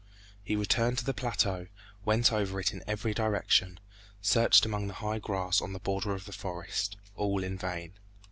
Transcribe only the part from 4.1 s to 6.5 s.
searched among the high grass on the border of the